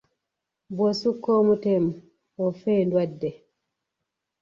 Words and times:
Bw’osukka 0.75 1.29
omutemu 1.41 1.91
ofa 2.45 2.69
endwadde! 2.81 3.29